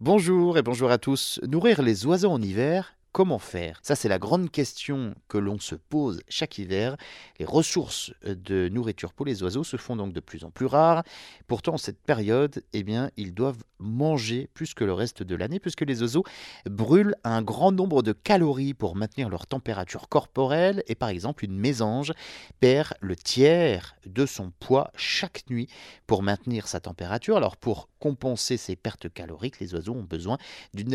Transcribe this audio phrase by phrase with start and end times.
[0.00, 1.38] Bonjour et bonjour à tous.
[1.46, 3.80] Nourrir les oiseaux en hiver, Comment faire?
[3.82, 6.96] Ça, c'est la grande question que l'on se pose chaque hiver.
[7.40, 11.02] Les ressources de nourriture pour les oiseaux se font donc de plus en plus rares.
[11.48, 15.58] Pourtant, en cette période, eh bien, ils doivent manger plus que le reste de l'année,
[15.58, 16.22] puisque les oiseaux
[16.66, 20.84] brûlent un grand nombre de calories pour maintenir leur température corporelle.
[20.86, 22.12] Et par exemple, une mésange
[22.60, 25.68] perd le tiers de son poids chaque nuit
[26.06, 27.36] pour maintenir sa température.
[27.36, 30.38] Alors, pour compenser ces pertes caloriques, les oiseaux ont besoin
[30.74, 30.94] d'une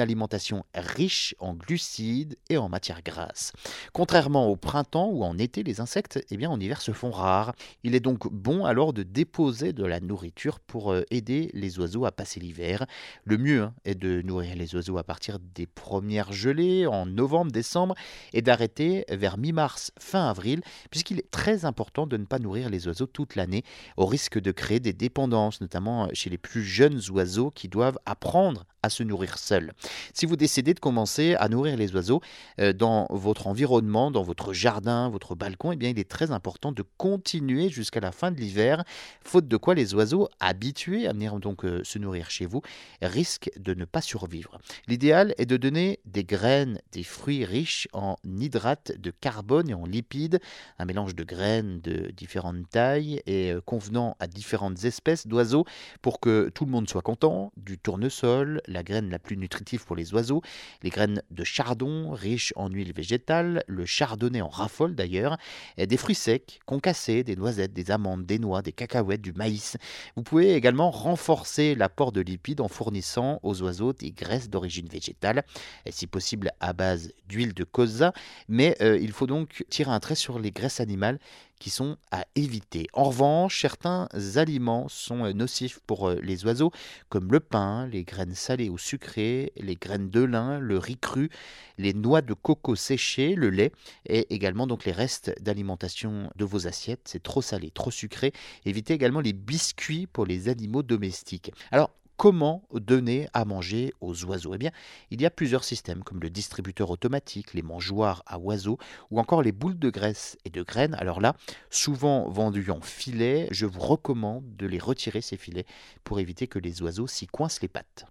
[0.00, 3.52] alimentation riche en glucides et en matières grasses.
[3.92, 7.54] Contrairement au printemps ou en été, les insectes, eh bien, en hiver se font rares.
[7.84, 12.04] Il est donc bon alors de déposer de la nourriture pour euh, aider les oiseaux
[12.04, 12.86] à passer l'hiver.
[13.24, 17.50] Le mieux hein, est de nourrir les oiseaux à partir des premières gelées en novembre,
[17.50, 17.94] décembre
[18.32, 20.60] et d'arrêter vers mi-mars, fin avril,
[20.90, 23.64] puisqu'il est très important de ne pas nourrir les oiseaux toute l'année
[23.96, 28.64] au risque de créer des dépendances, notamment chez les plus jeunes oiseaux qui doivent apprendre
[28.82, 29.72] à se nourrir seuls.
[30.14, 32.20] Si vous décidez de commencer à nourrir les oiseaux
[32.60, 36.72] euh, dans votre environnement, dans votre jardin, votre balcon, eh bien, il est très important
[36.72, 38.84] de continuer jusqu'à la fin de l'hiver,
[39.22, 42.62] faute de quoi les oiseaux habitués à venir donc euh, se nourrir chez vous
[43.02, 44.58] risquent de ne pas survivre.
[44.88, 49.84] L'idéal est de donner des graines, des fruits riches en hydrates de carbone et en
[49.84, 50.40] lipides,
[50.78, 55.64] un mélange de graines de différentes tailles et convenant à différentes espèces d'oiseaux
[56.02, 59.96] pour que tout le monde soit content, du tournesol, la graine la plus nutritive pour
[59.96, 60.42] les oiseaux,
[60.82, 65.36] les graines de chardon riches en huile végétale, le chardonnay en raffole d'ailleurs,
[65.78, 69.76] des fruits secs, concassés, des noisettes, des amandes, des noix, des cacahuètes, du maïs.
[70.16, 75.44] Vous pouvez également renforcer l'apport de lipides en fournissant aux oiseaux des graisses d'origine végétale,
[75.90, 78.12] si possible à base d'huile de colza,
[78.48, 81.18] mais il faut donc tirer un trait sur les graisses animales
[81.60, 82.88] qui sont à éviter.
[82.94, 86.72] En revanche, certains aliments sont euh, nocifs pour euh, les oiseaux,
[87.08, 91.30] comme le pain, les graines salées ou sucrées, les graines de lin, le riz cru,
[91.78, 93.72] les noix de coco séchées, le lait
[94.06, 97.02] et également donc les restes d'alimentation de vos assiettes.
[97.04, 98.32] C'est trop salé, trop sucré.
[98.64, 101.52] Évitez également les biscuits pour les animaux domestiques.
[101.70, 104.72] Alors, Comment donner à manger aux oiseaux Eh bien,
[105.10, 108.76] il y a plusieurs systèmes comme le distributeur automatique, les mangeoires à oiseaux
[109.10, 110.92] ou encore les boules de graisse et de graines.
[110.96, 111.34] Alors là,
[111.70, 115.64] souvent vendus en filet, je vous recommande de les retirer ces filets
[116.04, 118.04] pour éviter que les oiseaux s'y coincent les pattes.